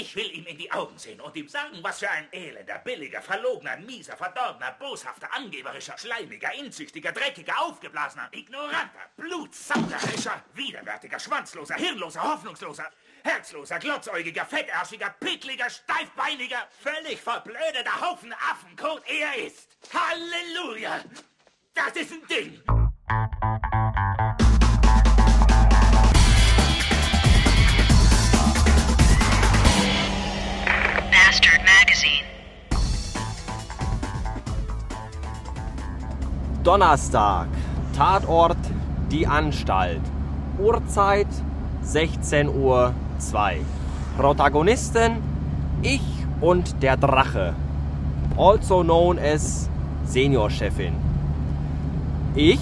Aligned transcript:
Ich 0.00 0.14
will 0.14 0.30
ihm 0.32 0.46
in 0.46 0.56
die 0.56 0.70
Augen 0.70 0.96
sehen 0.96 1.20
und 1.20 1.34
ihm 1.34 1.48
sagen, 1.48 1.78
was 1.82 1.98
für 1.98 2.08
ein 2.08 2.32
elender, 2.32 2.78
billiger, 2.78 3.20
verlogener, 3.20 3.76
mieser, 3.78 4.16
verdorbener, 4.16 4.70
boshafter, 4.78 5.28
angeberischer, 5.34 5.98
schleimiger, 5.98 6.54
inzüchtiger, 6.54 7.10
dreckiger, 7.10 7.60
aufgeblasener, 7.60 8.28
ignoranter, 8.30 9.10
blutsaugerischer, 9.16 10.44
widerwärtiger, 10.54 11.18
schwanzloser, 11.18 11.74
hirnloser, 11.74 12.22
hoffnungsloser, 12.22 12.88
herzloser, 13.24 13.80
glotzäugiger, 13.80 14.46
fettärschiger, 14.46 15.16
pickliger, 15.18 15.68
steifbeiniger, 15.68 16.68
völlig 16.80 17.20
verblödeter 17.20 18.00
Haufen 18.00 18.32
Affenkot 18.34 19.02
er 19.08 19.46
ist. 19.46 19.68
Halleluja! 19.92 21.00
Das 21.74 21.96
ist 21.96 22.12
ein 22.12 22.24
Ding! 22.28 22.87
Donnerstag, 36.68 37.46
Tatort 37.96 38.58
Die 39.10 39.26
Anstalt. 39.26 40.02
Uhrzeit 40.58 41.26
16.02 41.82 42.50
Uhr. 42.54 42.92
Protagonisten 44.18 45.22
ich 45.80 46.02
und 46.42 46.82
der 46.82 46.98
Drache. 46.98 47.54
Also 48.36 48.82
known 48.82 49.18
as 49.18 49.70
Seniorchefin. 50.04 50.92
Ich? 52.34 52.60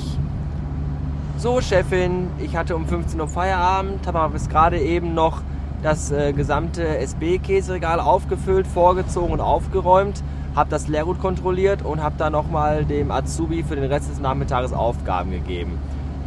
So, 1.39 1.61
Chefin, 1.61 2.29
ich 2.39 2.57
hatte 2.57 2.77
um 2.77 2.87
15 2.87 3.21
Uhr 3.21 3.27
Feierabend, 3.27 4.07
habe 4.07 4.21
aber 4.21 4.35
bis 4.35 4.49
gerade 4.49 4.79
eben 4.79 5.15
noch 5.15 5.43
das 5.83 6.13
äh, 6.13 6.33
gesamte 6.33 6.87
SB-Käseregal 6.99 7.99
aufgefüllt, 7.99 8.69
vorgezogen 8.69 9.33
und 9.33 9.41
aufgeräumt, 9.41 10.23
habe 10.57 10.71
das 10.71 10.89
Leergut 10.89 11.21
kontrolliert 11.21 11.83
und 11.85 12.03
habe 12.03 12.17
dann 12.17 12.33
nochmal 12.33 12.87
dem 12.87 13.11
Azubi 13.11 13.63
für 13.63 13.77
den 13.77 13.85
Rest 13.85 14.11
des 14.11 14.19
Nachmittages 14.19 14.73
Aufgaben 14.73 15.31
gegeben. 15.31 15.79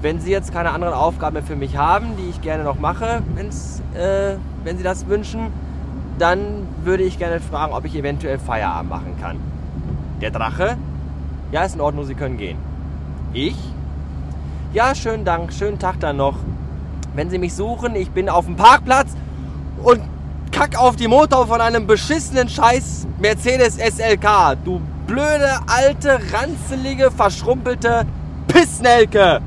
Wenn 0.02 0.21
Sie 0.21 0.31
jetzt 0.31 0.53
keine 0.53 0.69
anderen 0.69 0.94
Aufgaben 0.94 1.33
mehr 1.33 1.44
für 1.44 1.55
mich 1.55 1.75
haben, 1.75 2.16
die 2.16 2.30
ich 2.30 2.39
gerne 2.39 2.63
noch 2.63 2.80
mache, 2.80 3.23
äh, 3.95 4.36
wenn 4.63 4.77
Sie 4.77 4.83
das 4.83 5.08
wünschen, 5.08 5.47
dann 6.19 6.67
würde 6.83 7.03
ich 7.03 7.17
gerne 7.17 7.39
fragen, 7.39 7.73
ob 7.73 7.86
ich 7.86 7.95
eventuell 7.95 8.38
Feierabend 8.38 8.89
machen 8.89 9.16
kann. 9.19 9.38
Der 10.21 10.31
Drache? 10.31 10.77
Ja, 11.52 11.64
ist 11.64 11.75
in 11.75 11.81
Ordnung, 11.81 12.05
Sie 12.05 12.14
können 12.14 12.38
gehen. 12.38 12.58
Ich? 13.33 13.58
Ja, 14.73 14.93
schönen 14.93 15.25
Dank, 15.25 15.52
schönen 15.52 15.80
Tag 15.80 15.99
dann 15.99 16.17
noch. 16.17 16.36
Wenn 17.16 17.31
Sie 17.31 17.39
mich 17.39 17.55
suchen, 17.55 17.95
ich 17.95 18.11
bin 18.11 18.30
auf 18.30 18.45
dem 18.45 18.55
Parkplatz 18.55 19.16
und 19.83 20.02
kack 20.59 20.77
auf 20.77 20.97
die 20.97 21.07
Motor 21.07 21.47
von 21.47 21.61
einem 21.61 21.88
beschissenen 21.88 22.49
Scheiß 22.49 23.07
Mercedes 23.17 23.75
SLK. 23.77 24.57
Du 24.65 24.81
blöde, 25.07 25.57
alte, 25.67 26.19
ranzelige, 26.33 27.11
verschrumpelte 27.11 28.05
Pissnelke. 28.45 29.39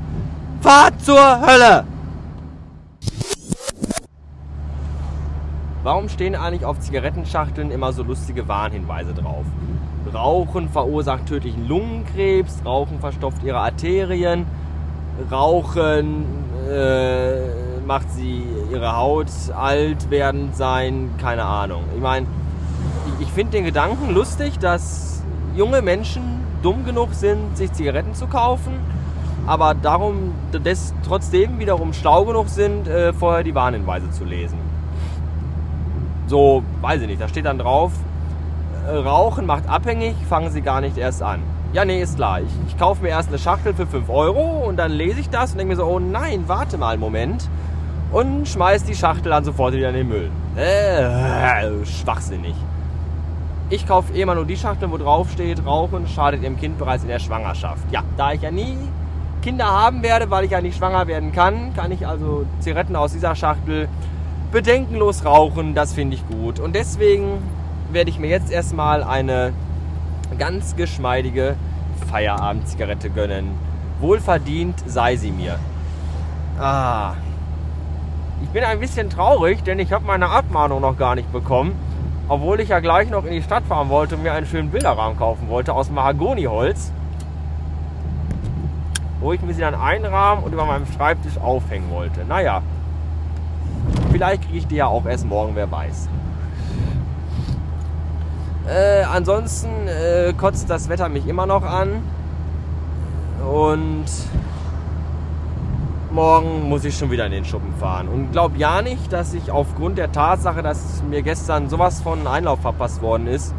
Fahr 0.61 0.97
zur 0.97 1.39
Hölle! 1.45 1.83
Warum 5.83 6.09
stehen 6.09 6.33
eigentlich 6.33 6.65
auf 6.65 6.79
Zigarettenschachteln 6.79 7.69
immer 7.69 7.93
so 7.93 8.01
lustige 8.01 8.47
Warnhinweise 8.47 9.13
drauf? 9.13 9.45
Rauchen 10.11 10.67
verursacht 10.67 11.27
tödlichen 11.27 11.67
Lungenkrebs, 11.67 12.65
Rauchen 12.65 12.99
verstopft 12.99 13.43
ihre 13.43 13.59
Arterien, 13.59 14.47
Rauchen 15.29 16.25
äh, 16.67 17.62
macht 17.85 18.09
sie 18.11 18.43
ihre 18.71 18.95
Haut 18.95 19.27
alt 19.55 20.09
werden 20.09 20.49
sein, 20.53 21.11
keine 21.19 21.43
Ahnung. 21.43 21.83
Ich 21.95 22.01
meine, 22.01 22.25
ich, 23.19 23.27
finde 23.29 23.53
den 23.53 23.65
Gedanken 23.65 24.13
lustig, 24.13 24.59
dass 24.59 25.23
junge 25.55 25.81
Menschen 25.81 26.41
dumm 26.61 26.85
genug 26.85 27.13
sind, 27.13 27.57
sich 27.57 27.71
Zigaretten 27.73 28.13
zu 28.13 28.27
kaufen, 28.27 28.73
aber 29.45 29.73
darum 29.73 30.33
des, 30.53 30.93
trotzdem 31.05 31.59
wiederum 31.59 31.93
schlau 31.93 32.25
genug 32.25 32.49
sind, 32.49 32.87
äh, 32.87 33.13
vorher 33.13 33.43
die 33.43 33.53
Warnhinweise 33.55 34.09
zu 34.11 34.23
lesen. 34.23 34.57
So, 36.27 36.63
weiß 36.81 37.01
ich 37.01 37.07
nicht, 37.07 37.21
da 37.21 37.27
steht 37.27 37.45
dann 37.45 37.59
drauf, 37.59 37.91
äh, 38.87 38.95
Rauchen 38.95 39.45
macht 39.45 39.67
abhängig, 39.67 40.15
fangen 40.29 40.51
Sie 40.51 40.61
gar 40.61 40.81
nicht 40.81 40.97
erst 40.97 41.21
an. 41.21 41.41
Ja, 41.73 41.85
nee, 41.85 42.03
ist 42.03 42.17
klar. 42.17 42.39
Ich, 42.39 42.51
ich 42.67 42.77
kaufe 42.77 43.01
mir 43.01 43.09
erst 43.09 43.29
eine 43.29 43.39
Schachtel 43.39 43.73
für 43.73 43.87
5 43.87 44.07
Euro 44.07 44.63
und 44.67 44.77
dann 44.77 44.91
lese 44.91 45.19
ich 45.19 45.29
das 45.29 45.51
und 45.51 45.57
denke 45.57 45.73
mir 45.73 45.77
so, 45.77 45.85
oh 45.85 45.99
nein, 45.99 46.43
warte 46.45 46.77
mal 46.77 46.89
einen 46.89 46.99
Moment. 46.99 47.49
Und 48.13 48.47
schmeiß 48.47 48.83
die 48.83 48.93
Schachtel 48.93 49.31
dann 49.31 49.43
sofort 49.43 49.73
wieder 49.73 49.89
in 49.89 49.95
den 49.95 50.07
Müll. 50.07 50.29
Äh, 50.55 51.83
schwachsinnig. 51.83 52.53
Ich 53.71 53.87
kaufe 53.87 54.13
immer 54.13 54.35
nur 54.35 54.45
die 54.45 54.55
Schachtel, 54.55 54.91
wo 54.91 54.97
drauf 54.97 55.31
steht, 55.31 55.65
Rauchen 55.65 56.07
schadet 56.07 56.43
Ihrem 56.43 56.57
Kind 56.57 56.77
bereits 56.77 57.01
in 57.01 57.09
der 57.09 57.17
Schwangerschaft. 57.17 57.83
Ja, 57.91 58.03
da 58.15 58.33
ich 58.33 58.41
ja 58.43 58.51
nie 58.51 58.77
Kinder 59.41 59.65
haben 59.65 60.03
werde, 60.03 60.29
weil 60.29 60.45
ich 60.45 60.51
ja 60.51 60.61
nicht 60.61 60.77
schwanger 60.77 61.07
werden 61.07 61.31
kann, 61.31 61.73
kann 61.75 61.91
ich 61.91 62.05
also 62.05 62.45
Zigaretten 62.59 62.95
aus 62.95 63.13
dieser 63.13 63.35
Schachtel 63.35 63.89
bedenkenlos 64.51 65.25
rauchen. 65.25 65.73
Das 65.73 65.93
finde 65.93 66.15
ich 66.15 66.27
gut. 66.27 66.59
Und 66.59 66.75
deswegen 66.75 67.39
werde 67.91 68.11
ich 68.11 68.19
mir 68.19 68.29
jetzt 68.29 68.51
erstmal 68.51 69.03
eine 69.03 69.53
ganz 70.37 70.75
geschmeidige 70.75 71.55
Feierabendzigarette 72.11 73.09
gönnen. 73.09 73.49
Wohlverdient 73.99 74.75
sei 74.85 75.15
sie 75.15 75.31
mir. 75.31 75.57
Ah. 76.59 77.15
Ich 78.41 78.49
bin 78.49 78.63
ein 78.63 78.79
bisschen 78.79 79.09
traurig, 79.09 79.63
denn 79.63 79.79
ich 79.79 79.93
habe 79.93 80.05
meine 80.05 80.29
Abmahnung 80.29 80.81
noch 80.81 80.97
gar 80.97 81.15
nicht 81.15 81.31
bekommen. 81.31 81.73
Obwohl 82.27 82.59
ich 82.59 82.69
ja 82.69 82.79
gleich 82.79 83.09
noch 83.09 83.25
in 83.25 83.31
die 83.31 83.41
Stadt 83.41 83.63
fahren 83.65 83.89
wollte 83.89 84.15
und 84.15 84.23
mir 84.23 84.33
einen 84.33 84.45
schönen 84.45 84.69
Bilderrahmen 84.69 85.17
kaufen 85.17 85.49
wollte 85.49 85.73
aus 85.73 85.89
Mahagoniholz. 85.89 86.91
Wo 89.19 89.33
ich 89.33 89.41
mir 89.41 89.53
sie 89.53 89.61
dann 89.61 89.75
einrahmen 89.75 90.43
und 90.43 90.53
über 90.53 90.65
meinem 90.65 90.85
Schreibtisch 90.85 91.37
aufhängen 91.37 91.89
wollte. 91.91 92.25
Naja. 92.25 92.61
Vielleicht 94.11 94.43
kriege 94.43 94.57
ich 94.57 94.67
die 94.67 94.75
ja 94.75 94.87
auch 94.87 95.05
erst 95.05 95.25
morgen, 95.25 95.55
wer 95.55 95.69
weiß. 95.69 96.09
Äh, 98.67 99.03
ansonsten 99.03 99.87
äh, 99.87 100.33
kotzt 100.33 100.69
das 100.69 100.87
Wetter 100.87 101.09
mich 101.09 101.27
immer 101.27 101.45
noch 101.45 101.63
an. 101.63 102.01
Und 103.45 104.05
morgen 106.13 106.69
muss 106.69 106.85
ich 106.85 106.95
schon 106.95 107.09
wieder 107.09 107.25
in 107.25 107.31
den 107.31 107.43
Schuppen 107.43 107.73
fahren. 107.79 108.07
Und 108.07 108.31
glaub 108.31 108.55
ja 108.55 108.81
nicht, 108.81 109.11
dass 109.11 109.33
ich 109.33 109.51
aufgrund 109.51 109.97
der 109.97 110.11
Tatsache, 110.11 110.61
dass 110.61 111.01
mir 111.09 111.23
gestern 111.23 111.69
sowas 111.69 112.01
von 112.01 112.27
Einlauf 112.27 112.61
verpasst 112.61 113.01
worden 113.01 113.27
ist, 113.27 113.53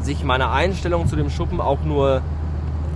sich 0.00 0.24
meine 0.24 0.50
Einstellung 0.50 1.06
zu 1.06 1.14
dem 1.14 1.30
Schuppen 1.30 1.60
auch 1.60 1.82
nur 1.84 2.22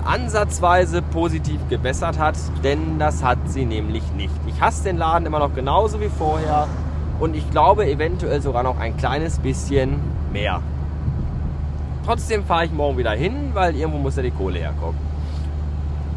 ansatzweise 0.04 1.02
positiv 1.02 1.60
gebessert 1.68 2.18
hat, 2.18 2.36
denn 2.64 2.98
das 2.98 3.22
hat 3.22 3.38
sie 3.46 3.64
nämlich 3.64 4.04
nicht. 4.12 4.32
Ich 4.46 4.60
hasse 4.60 4.84
den 4.84 4.96
Laden 4.96 5.26
immer 5.26 5.38
noch 5.38 5.54
genauso 5.54 6.00
wie 6.00 6.08
vorher 6.08 6.68
und 7.20 7.36
ich 7.36 7.50
glaube 7.50 7.86
eventuell 7.86 8.40
sogar 8.40 8.62
noch 8.62 8.78
ein 8.78 8.96
kleines 8.96 9.38
bisschen 9.38 10.00
mehr. 10.32 10.62
Trotzdem 12.04 12.44
fahre 12.44 12.66
ich 12.66 12.72
morgen 12.72 12.96
wieder 12.98 13.12
hin, 13.12 13.50
weil 13.52 13.74
irgendwo 13.74 13.98
muss 13.98 14.16
ja 14.16 14.22
die 14.22 14.30
Kohle 14.30 14.60
herkommen. 14.60 15.15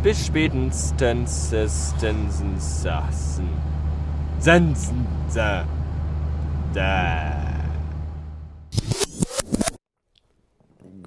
Bis 0.02 0.26
spätestens. 0.26 0.94
Sensen. 4.40 5.06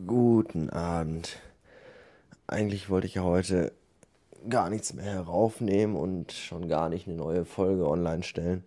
Guten 0.06 0.68
Abend. 0.68 1.38
Eigentlich 2.46 2.90
wollte 2.90 3.06
ich 3.06 3.14
ja 3.14 3.22
heute 3.22 3.72
gar 4.50 4.68
nichts 4.68 4.92
mehr 4.92 5.06
heraufnehmen 5.06 5.96
und 5.96 6.32
schon 6.32 6.68
gar 6.68 6.90
nicht 6.90 7.08
eine 7.08 7.16
neue 7.16 7.46
Folge 7.46 7.88
online 7.88 8.22
stellen. 8.22 8.62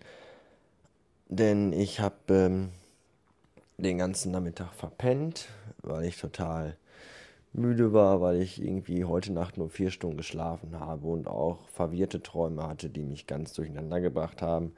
Denn 1.29 1.71
ich 1.71 1.99
habe 1.99 2.15
ähm, 2.29 2.69
den 3.77 3.99
ganzen 3.99 4.31
Nachmittag 4.31 4.73
verpennt, 4.73 5.49
weil 5.83 6.05
ich 6.05 6.17
total 6.17 6.77
müde 7.57 7.93
war, 7.93 8.21
weil 8.21 8.41
ich 8.41 8.61
irgendwie 8.61 9.05
heute 9.05 9.33
Nacht 9.33 9.57
nur 9.57 9.69
vier 9.69 9.91
Stunden 9.91 10.17
geschlafen 10.17 10.79
habe 10.79 11.07
und 11.07 11.27
auch 11.27 11.67
verwirrte 11.69 12.21
Träume 12.21 12.67
hatte, 12.67 12.89
die 12.89 13.03
mich 13.03 13.27
ganz 13.27 13.53
durcheinander 13.53 14.01
gebracht 14.01 14.41
haben. 14.41 14.73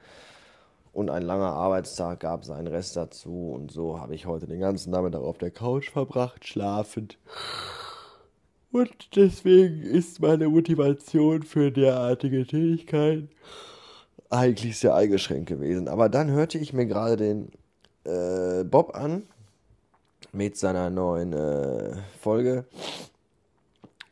Und 0.94 1.10
ein 1.10 1.22
langer 1.22 1.54
Arbeitstag 1.54 2.22
gab 2.22 2.44
seinen 2.44 2.68
Rest 2.68 2.96
dazu 2.96 3.52
und 3.52 3.72
so 3.72 4.00
habe 4.00 4.16
ich 4.16 4.26
heute 4.26 4.48
den 4.48 4.60
ganzen 4.60 4.92
Nachmittag 4.92 5.22
auf 5.22 5.38
der 5.38 5.52
Couch 5.52 5.92
verbracht, 5.92 6.48
schlafend. 6.48 7.18
Und 8.72 9.16
deswegen 9.16 9.82
ist 9.82 10.22
meine 10.22 10.50
Motivation 10.50 11.44
für 11.44 11.72
derartige 11.72 12.46
Tätigkeiten 12.46 13.30
eigentlich 14.30 14.78
sehr 14.78 14.96
eingeschränkt 14.96 15.48
gewesen. 15.48 15.88
Aber 15.88 16.10
dann 16.10 16.32
hörte 16.32 16.58
ich 16.58 16.74
mir 16.74 16.86
gerade 16.86 17.18
den 17.18 17.52
äh, 18.04 18.64
Bob 18.64 18.96
an 18.96 19.24
mit 20.32 20.58
seiner 20.58 20.90
neuen 20.90 21.34
äh, 21.34 21.96
Folge. 22.20 22.66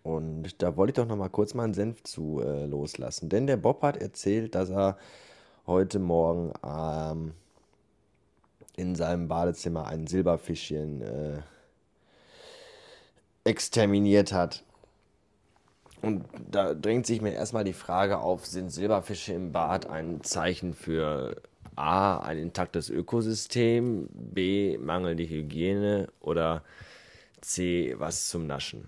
Und 0.04 0.62
da 0.62 0.78
wollte 0.78 0.92
ich 0.92 0.96
doch 0.96 1.08
noch 1.08 1.18
mal 1.18 1.30
kurz 1.30 1.54
meinen 1.54 1.74
Senf 1.74 2.04
zu 2.04 2.40
äh, 2.40 2.66
loslassen. 2.66 3.30
Denn 3.30 3.48
der 3.48 3.58
Bob 3.58 3.82
hat 3.82 3.98
erzählt, 3.98 4.54
dass 4.54 4.70
er 4.70 4.98
heute 5.66 5.98
Morgen 6.00 6.54
ähm, 6.64 7.34
in 8.76 8.96
seinem 8.96 9.28
Badezimmer 9.28 9.88
ein 9.88 10.06
Silberfischchen 10.06 11.02
äh, 11.02 11.42
exterminiert 13.46 14.32
hat. 14.32 14.64
Und 16.02 16.26
da 16.52 16.76
drängt 16.76 17.08
sich 17.08 17.22
mir 17.22 17.34
erstmal 17.34 17.64
die 17.64 17.74
Frage 17.74 18.20
auf, 18.20 18.46
sind 18.46 18.70
Silberfische 18.70 19.34
im 19.34 19.52
Bad 19.52 19.90
ein 19.90 20.22
Zeichen 20.24 20.76
für 20.76 21.42
A, 21.76 22.20
ein 22.20 22.38
intaktes 22.38 22.90
Ökosystem, 22.90 24.08
B, 24.12 24.78
mangelnde 24.78 25.28
Hygiene 25.28 26.08
oder 26.20 26.64
C, 27.42 27.96
was 27.98 28.30
zum 28.30 28.48
Naschen? 28.48 28.88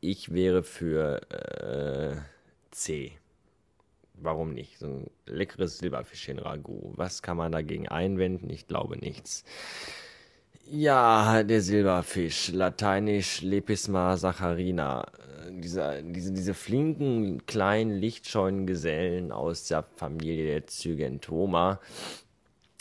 Ich 0.00 0.32
wäre 0.32 0.62
für 0.62 1.20
äh, 1.30 2.16
C. 2.70 3.12
Warum 4.14 4.52
nicht? 4.52 4.78
So 4.78 4.86
ein 4.86 5.10
leckeres 5.26 5.78
Silberfischchen-Ragout. 5.78 6.92
Was 6.96 7.22
kann 7.22 7.38
man 7.38 7.52
dagegen 7.52 7.88
einwenden? 7.88 8.50
Ich 8.50 8.66
glaube 8.66 8.98
nichts. 8.98 9.44
Ja, 10.66 11.42
der 11.42 11.60
Silberfisch, 11.62 12.52
lateinisch 12.52 13.42
Lepisma 13.42 14.16
saccharina. 14.16 15.04
Diese, 15.50 16.02
diese, 16.04 16.32
diese 16.32 16.54
flinken, 16.54 17.44
kleinen, 17.46 17.90
lichtscheuen 17.90 18.66
Gesellen 18.66 19.32
aus 19.32 19.66
der 19.66 19.82
Familie 19.82 20.46
der 20.46 20.66
Zygentoma, 20.68 21.80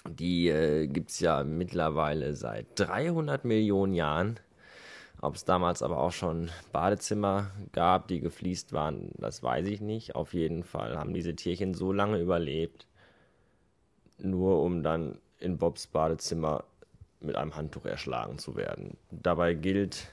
die 0.09 0.49
äh, 0.49 0.87
gibt 0.87 1.11
es 1.11 1.19
ja 1.19 1.43
mittlerweile 1.43 2.35
seit 2.35 2.67
300 2.75 3.45
Millionen 3.45 3.93
Jahren. 3.93 4.39
Ob 5.21 5.35
es 5.35 5.45
damals 5.45 5.81
aber 5.83 5.97
auch 5.99 6.11
schon 6.13 6.49
Badezimmer 6.71 7.51
gab, 7.73 8.07
die 8.07 8.21
gefliest 8.21 8.71
waren, 8.73 9.11
das 9.17 9.43
weiß 9.43 9.67
ich 9.67 9.81
nicht. 9.81 10.15
Auf 10.15 10.33
jeden 10.33 10.63
Fall 10.63 10.97
haben 10.97 11.13
diese 11.13 11.35
Tierchen 11.35 11.73
so 11.73 11.91
lange 11.91 12.19
überlebt, 12.19 12.87
nur 14.19 14.61
um 14.63 14.83
dann 14.83 15.17
in 15.39 15.57
Bobs 15.57 15.87
Badezimmer 15.87 16.63
mit 17.21 17.35
einem 17.35 17.55
Handtuch 17.55 17.85
erschlagen 17.85 18.37
zu 18.37 18.55
werden. 18.55 18.97
Dabei 19.11 19.53
gilt 19.53 20.07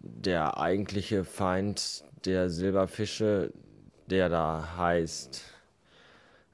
der 0.00 0.58
eigentliche 0.58 1.24
Feind 1.24 2.04
der 2.24 2.50
Silberfische, 2.50 3.52
der 4.06 4.28
da 4.28 4.76
heißt, 4.76 5.44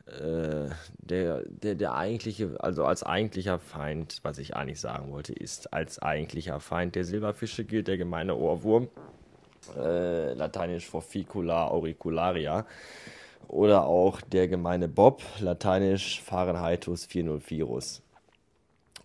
äh, 0.07 0.69
der, 0.99 1.43
der, 1.47 1.75
der 1.75 1.95
eigentliche, 1.95 2.57
also 2.59 2.85
als 2.85 3.03
eigentlicher 3.03 3.59
Feind, 3.59 4.21
was 4.23 4.39
ich 4.39 4.55
eigentlich 4.55 4.81
sagen 4.81 5.13
wollte, 5.13 5.33
ist, 5.33 5.73
als 5.73 6.01
eigentlicher 6.01 6.61
Feind 6.61 6.95
der 6.95 7.05
Silberfische 7.05 7.65
gilt 7.65 7.89
der 7.89 7.97
gemeine 7.97 8.37
Ohrwurm, 8.37 8.89
äh, 9.77 10.35
lateinisch 10.35 10.89
Forficula 10.89 11.69
auricularia, 11.69 12.67
oder 13.49 13.87
auch 13.87 14.21
der 14.21 14.49
gemeine 14.49 14.89
Bob, 14.89 15.23
lateinisch 15.39 16.21
Fahrenheitus 16.23 17.07
404. 17.07 18.03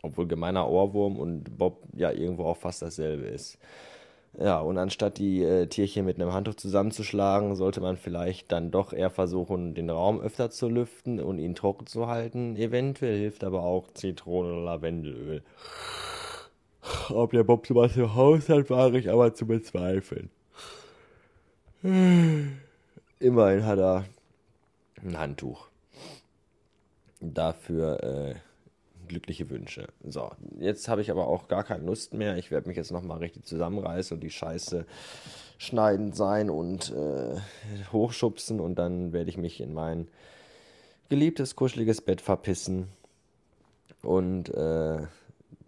Obwohl 0.01 0.27
gemeiner 0.27 0.69
Ohrwurm 0.69 1.17
und 1.17 1.57
Bob 1.57 1.83
ja 1.95 2.11
irgendwo 2.11 2.45
auch 2.45 2.57
fast 2.57 2.81
dasselbe 2.81 3.25
ist. 3.25 3.57
Ja, 4.37 4.59
und 4.59 4.77
anstatt 4.77 5.17
die 5.17 5.43
äh, 5.43 5.67
Tierchen 5.67 6.05
mit 6.05 6.15
einem 6.15 6.33
Handtuch 6.33 6.55
zusammenzuschlagen, 6.55 7.55
sollte 7.55 7.81
man 7.81 7.97
vielleicht 7.97 8.51
dann 8.51 8.71
doch 8.71 8.93
eher 8.93 9.09
versuchen, 9.09 9.73
den 9.73 9.89
Raum 9.89 10.21
öfter 10.21 10.49
zu 10.51 10.69
lüften 10.69 11.19
und 11.19 11.39
ihn 11.39 11.55
trocken 11.55 11.87
zu 11.87 12.07
halten. 12.07 12.55
Eventuell 12.55 13.17
hilft 13.17 13.43
aber 13.43 13.63
auch 13.63 13.91
Zitronen- 13.93 14.53
oder 14.53 14.63
Lavendelöl. 14.63 15.43
Ob 17.09 17.31
der 17.31 17.43
Bob 17.43 17.67
sowas 17.67 17.97
im 17.97 18.15
Haus 18.15 18.47
hat, 18.49 18.69
wage 18.69 18.99
ich 18.99 19.09
aber 19.09 19.33
zu 19.33 19.45
bezweifeln. 19.45 20.29
Immerhin 21.81 23.65
hat 23.65 23.79
er 23.79 24.05
ein 25.03 25.17
Handtuch. 25.17 25.67
Dafür 27.19 28.03
äh, 28.03 28.35
glückliche 29.09 29.49
Wünsche. 29.49 29.87
So, 30.07 30.31
jetzt 30.57 30.87
habe 30.87 31.01
ich 31.01 31.11
aber 31.11 31.27
auch 31.27 31.49
gar 31.49 31.65
keine 31.65 31.83
Lust 31.83 32.13
mehr. 32.13 32.37
Ich 32.37 32.51
werde 32.51 32.69
mich 32.69 32.77
jetzt 32.77 32.91
nochmal 32.91 33.17
richtig 33.17 33.45
zusammenreißen 33.45 34.15
und 34.15 34.21
die 34.21 34.29
Scheiße 34.29 34.85
schneidend 35.57 36.15
sein 36.15 36.49
und 36.49 36.93
äh, 36.93 37.35
hochschubsen 37.91 38.61
und 38.61 38.75
dann 38.75 39.11
werde 39.11 39.29
ich 39.29 39.37
mich 39.37 39.59
in 39.59 39.73
mein 39.73 40.07
geliebtes, 41.09 41.57
kuscheliges 41.57 41.99
Bett 41.99 42.21
verpissen 42.21 42.87
und 44.01 44.49
äh, 44.49 45.01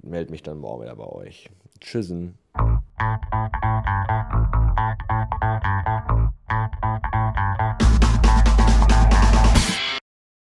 melde 0.01 0.31
mich 0.31 0.43
dann 0.43 0.59
morgen 0.59 0.83
wieder 0.83 0.95
bei 0.95 1.07
euch. 1.07 1.49
Tschüssen. 1.81 2.37